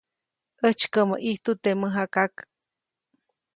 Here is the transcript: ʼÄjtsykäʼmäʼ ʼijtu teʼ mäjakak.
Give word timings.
ʼÄjtsykäʼmäʼ 0.59 1.19
ʼijtu 1.23 1.51
teʼ 1.63 1.77
mäjakak. 1.79 2.33